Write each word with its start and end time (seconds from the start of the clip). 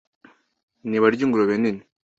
Ni 0.89 0.97
barye 1.01 1.21
ingurube 1.23 1.55
nini 1.61 1.81